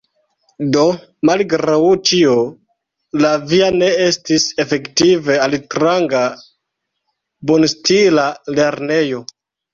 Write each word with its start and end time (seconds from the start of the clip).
Do, 0.75 0.83
malgraŭ 1.29 1.75
ĉio, 2.11 2.37
la 3.25 3.33
via 3.51 3.67
ne 3.83 3.91
estis 4.07 4.47
efektive 4.65 5.37
altranga, 5.45 6.23
bonstila 7.53 8.27
lernejo. 8.59 9.25